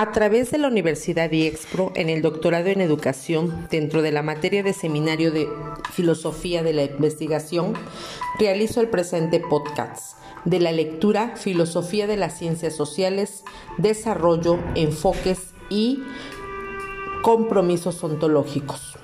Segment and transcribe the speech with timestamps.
[0.00, 4.62] A través de la Universidad IEXPRO, en el doctorado en educación, dentro de la materia
[4.62, 5.48] de seminario de
[5.92, 7.74] filosofía de la investigación,
[8.38, 13.42] realizo el presente podcast de la lectura Filosofía de las Ciencias Sociales,
[13.76, 16.00] Desarrollo, Enfoques y
[17.22, 18.96] Compromisos Ontológicos,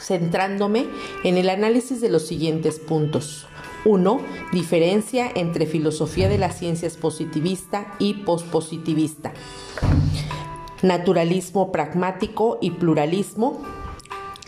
[0.00, 0.86] centrándome
[1.24, 3.46] en el análisis de los siguientes puntos.
[3.84, 4.20] 1.
[4.52, 9.32] Diferencia entre filosofía de las ciencias positivista y pospositivista.
[10.82, 13.62] Naturalismo pragmático y pluralismo.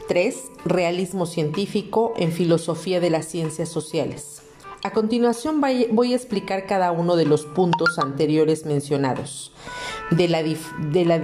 [0.08, 0.50] 3.
[0.64, 4.42] Realismo científico en filosofía de las ciencias sociales.
[4.82, 9.52] A continuación voy a explicar cada uno de los puntos anteriores mencionados,
[10.10, 11.20] de la, de la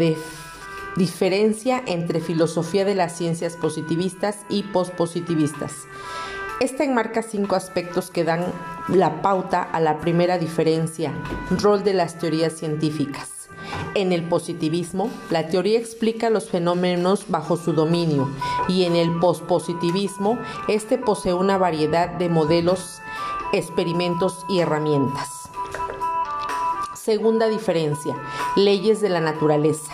[0.97, 5.73] diferencia entre filosofía de las ciencias positivistas y pospositivistas.
[6.59, 8.47] Esta enmarca cinco aspectos que dan
[8.89, 11.13] la pauta a la primera diferencia,
[11.51, 13.51] rol de las teorías científicas.
[13.95, 18.31] En el positivismo, la teoría explica los fenómenos bajo su dominio
[18.69, 23.03] y en el pospositivismo, este posee una variedad de modelos,
[23.53, 25.51] experimentos y herramientas.
[26.95, 28.17] Segunda diferencia,
[28.57, 29.93] leyes de la naturaleza.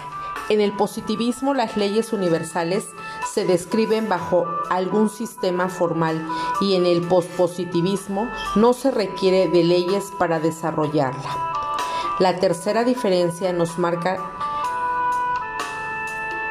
[0.49, 2.89] En el positivismo, las leyes universales
[3.33, 6.29] se describen bajo algún sistema formal
[6.61, 11.53] y en el pospositivismo no se requiere de leyes para desarrollarla.
[12.19, 14.19] La tercera diferencia nos marca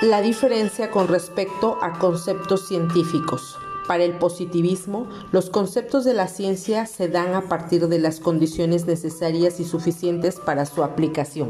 [0.02, 3.60] la diferencia con respecto a conceptos científicos.
[3.88, 8.86] Para el positivismo, los conceptos de la ciencia se dan a partir de las condiciones
[8.86, 11.50] necesarias y suficientes para su aplicación.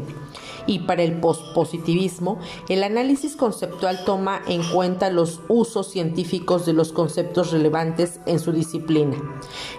[0.66, 6.94] Y para el positivismo, el análisis conceptual toma en cuenta los usos científicos de los
[6.94, 9.18] conceptos relevantes en su disciplina.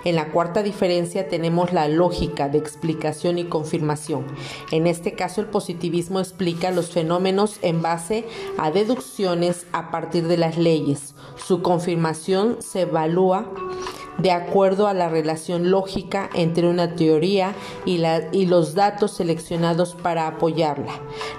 [0.04, 4.26] En la cuarta diferencia tenemos la lógica de explicación y confirmación.
[4.70, 8.26] En este caso, el positivismo explica los fenómenos en base
[8.58, 11.14] a deducciones a partir de las leyes.
[11.36, 13.46] Su confirmación se evalúa
[14.18, 17.54] de acuerdo a la relación lógica entre una teoría
[17.84, 20.92] y, y, los datos seleccionados para apoyarla.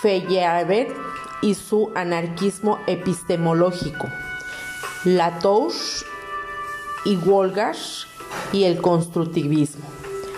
[0.00, 0.94] Feyerabend
[1.42, 4.08] y su anarquismo epistemológico.
[5.04, 6.06] Latouche
[7.04, 7.76] y Wolgar
[8.52, 9.84] y el constructivismo.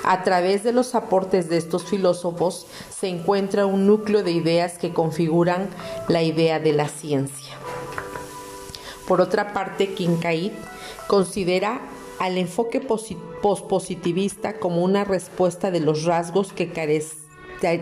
[0.04, 4.92] A través de los aportes de estos filósofos se encuentra un núcleo de ideas que
[4.92, 5.68] configuran
[6.08, 7.54] la idea de la ciencia.
[9.06, 10.52] Por otra parte, Kincaid
[11.06, 11.80] considera
[12.20, 16.70] al enfoque pospositivista como una respuesta de los rasgos que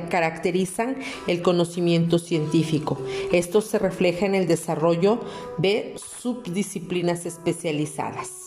[0.09, 2.99] caracterizan el conocimiento científico.
[3.33, 5.19] Esto se refleja en el desarrollo
[5.59, 8.45] de subdisciplinas especializadas.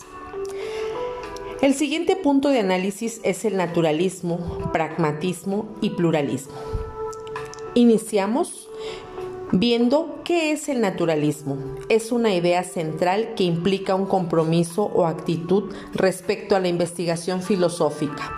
[1.60, 6.54] El siguiente punto de análisis es el naturalismo, pragmatismo y pluralismo.
[7.74, 8.70] Iniciamos
[9.52, 11.58] viendo qué es el naturalismo.
[11.88, 18.34] Es una idea central que implica un compromiso o actitud respecto a la investigación filosófica.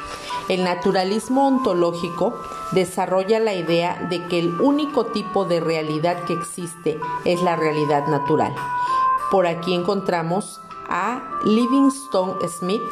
[0.49, 2.35] El naturalismo ontológico
[2.73, 8.09] desarrolla la idea de que el único tipo de realidad que existe es la realidad
[8.09, 8.55] natural.
[9.31, 12.83] Por aquí encontramos a Livingstone Smith,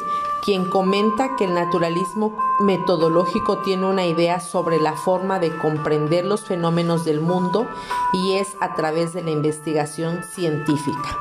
[0.43, 6.45] quien comenta que el naturalismo metodológico tiene una idea sobre la forma de comprender los
[6.45, 7.67] fenómenos del mundo
[8.13, 11.17] y es a través de la investigación científica.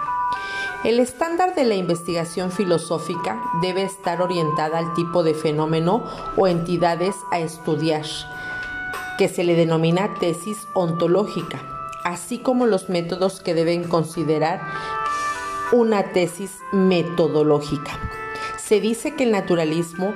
[0.84, 6.04] El estándar de la investigación filosófica debe estar orientada al tipo de fenómeno
[6.36, 8.04] o entidades a estudiar,
[9.16, 11.60] que se le denomina tesis ontológica,
[12.04, 14.60] así como los métodos que deben considerar
[15.70, 17.92] una tesis metodológica.
[18.58, 20.14] Se dice que el naturalismo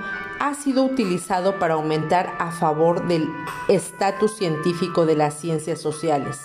[0.48, 3.28] ha sido utilizado para aumentar a favor del
[3.68, 6.38] estatus científico de las ciencias sociales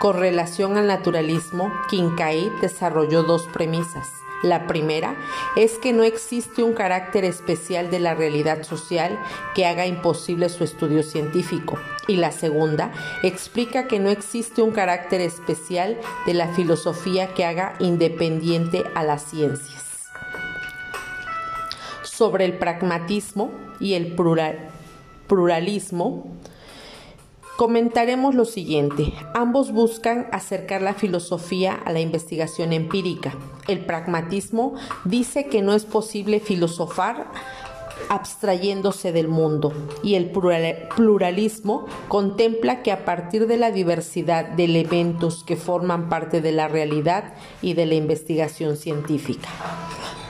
[0.00, 4.08] con relación al naturalismo, Kincaid desarrolló dos premisas.
[4.42, 5.16] La primera
[5.56, 9.18] es que no existe un carácter especial de la realidad social
[9.54, 11.78] que haga imposible su estudio científico.
[12.06, 12.92] Y la segunda
[13.22, 19.24] explica que no existe un carácter especial de la filosofía que haga independiente a las
[19.24, 19.83] ciencias.
[22.16, 23.50] Sobre el pragmatismo
[23.80, 24.14] y el
[25.26, 26.24] pluralismo,
[27.56, 29.12] Comentaremos lo siguiente.
[29.32, 33.32] Ambos buscan acercar la filosofía a la investigación empírica.
[33.68, 34.74] El pragmatismo
[35.04, 37.28] dice que no es posible filosofar
[38.08, 39.72] abstrayéndose del mundo
[40.02, 46.40] y el pluralismo contempla que a partir de la diversidad de elementos que forman parte
[46.40, 49.48] de la realidad y de la investigación científica.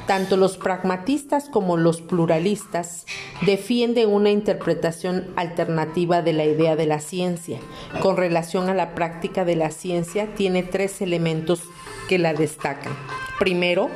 [0.06, 3.06] Tanto los pragmatistas como los pluralistas
[3.46, 7.58] defienden una interpretación alternativa de la idea de la ciencia.
[8.02, 11.62] Con relación a la práctica de la ciencia, tiene tres elementos
[12.08, 12.92] que la destacan.
[13.38, 13.88] Primero,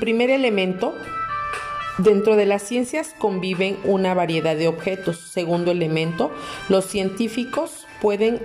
[0.00, 0.94] primer elemento,
[1.98, 5.18] Dentro de las ciencias conviven una variedad de objetos.
[5.18, 6.30] Segundo elemento,
[6.68, 8.42] los científicos pueden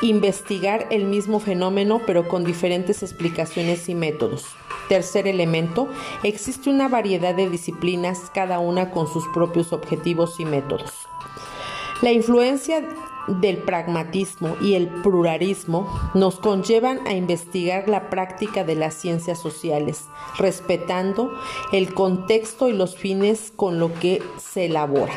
[0.00, 4.46] investigar el mismo fenómeno pero con diferentes explicaciones y métodos.
[4.88, 5.88] Tercer elemento,
[6.22, 10.92] existe una variedad de disciplinas, cada una con sus propios objetivos y métodos.
[12.00, 12.88] La influencia
[13.28, 20.06] del pragmatismo y el pluralismo nos conllevan a investigar la práctica de las ciencias sociales,
[20.38, 21.32] respetando
[21.72, 25.14] el contexto y los fines con lo que se elabora.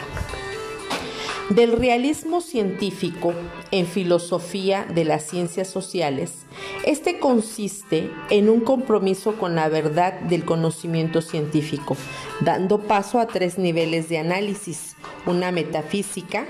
[1.50, 3.34] Del realismo científico
[3.72, 6.46] en filosofía de las ciencias sociales,
[6.86, 11.98] este consiste en un compromiso con la verdad del conocimiento científico,
[12.40, 14.96] dando paso a tres niveles de análisis,
[15.26, 16.48] una metafísica,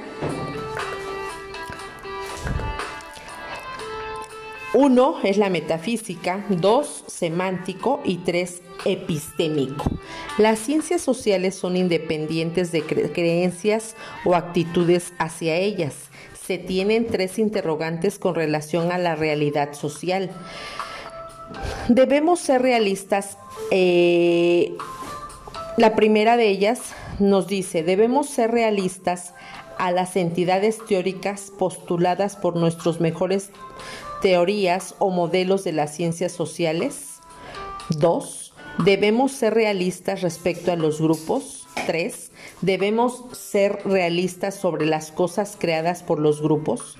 [4.73, 9.83] Uno es la metafísica, dos semántico y tres epistémico.
[10.38, 16.09] Las ciencias sociales son independientes de creencias o actitudes hacia ellas.
[16.41, 20.31] Se tienen tres interrogantes con relación a la realidad social.
[21.89, 23.38] Debemos ser realistas.
[23.71, 24.73] Eh,
[25.75, 26.79] la primera de ellas
[27.19, 29.33] nos dice, debemos ser realistas
[29.77, 33.50] a las entidades teóricas postuladas por nuestros mejores
[34.21, 37.19] teorías o modelos de las ciencias sociales.
[37.89, 38.53] 2.
[38.85, 41.68] Debemos ser realistas respecto a los grupos.
[41.85, 42.31] 3.
[42.62, 46.97] Debemos ser realistas sobre las cosas creadas por los grupos.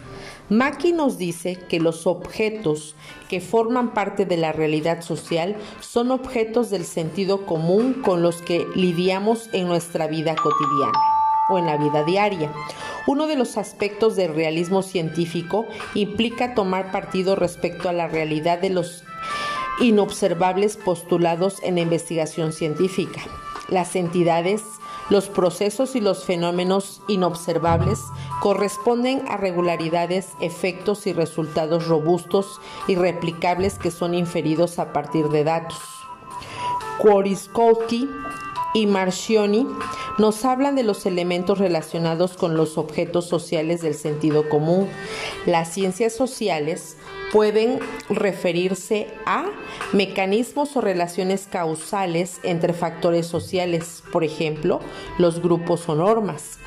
[0.50, 2.96] Maki nos dice que los objetos
[3.30, 8.66] que forman parte de la realidad social son objetos del sentido común con los que
[8.76, 12.52] lidiamos en nuestra vida cotidiana o en la vida diaria.
[13.08, 15.66] Uno de los aspectos del realismo científico
[15.96, 19.04] implica tomar partido respecto a la realidad de los
[19.80, 23.22] inobservables postulados en la investigación científica.
[23.70, 24.62] Las entidades,
[25.10, 28.00] los procesos y los fenómenos inobservables
[28.42, 35.44] corresponden a regularidades, efectos y resultados robustos y replicables que son inferidos a partir de
[35.44, 35.80] datos.
[37.02, 38.08] Koriskowski
[38.74, 39.68] y Marcioni
[40.18, 44.88] nos hablan de los elementos relacionados con los objetos sociales del sentido común.
[45.46, 46.96] Las ciencias sociales
[47.32, 49.46] pueden referirse a
[49.94, 54.80] mecanismos o relaciones causales entre factores sociales, por ejemplo,
[55.18, 56.60] los grupos o normas.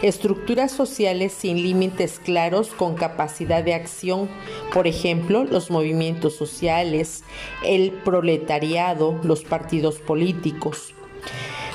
[0.00, 4.28] Estructuras sociales sin límites claros con capacidad de acción,
[4.72, 7.24] por ejemplo, los movimientos sociales,
[7.64, 10.94] el proletariado, los partidos políticos.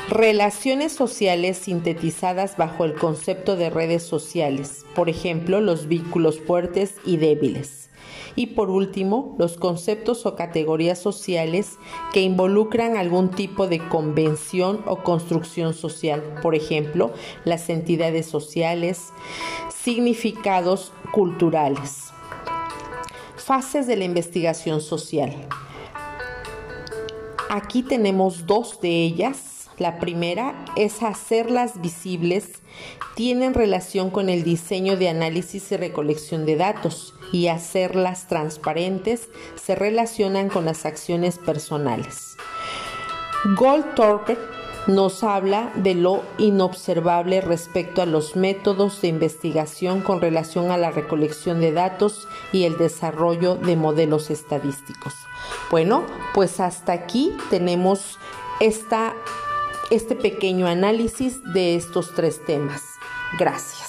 [0.09, 7.17] Relaciones sociales sintetizadas bajo el concepto de redes sociales, por ejemplo, los vínculos fuertes y
[7.17, 7.89] débiles.
[8.37, 11.77] Y por último, los conceptos o categorías sociales
[12.13, 17.11] que involucran algún tipo de convención o construcción social, por ejemplo,
[17.43, 19.09] las entidades sociales,
[19.69, 22.13] significados culturales.
[23.35, 25.33] Fases de la investigación social.
[27.49, 32.63] Aquí tenemos dos de ellas La primera es hacerlas visibles,
[33.15, 39.75] tienen relación con el diseño de análisis y recolección de datos y hacerlas transparentes se
[39.75, 42.37] relacionan con las acciones personales.
[43.55, 44.35] Goldthorpe
[44.87, 50.91] nos habla de lo inobservable respecto a los métodos de investigación con relación a la
[50.91, 55.13] recolección de datos y el desarrollo de modelos estadísticos.
[55.69, 58.17] Bueno, pues hasta aquí tenemos
[58.59, 59.13] esta,
[59.91, 62.83] este pequeño análisis de estos tres temas.
[63.37, 63.86] Gracias.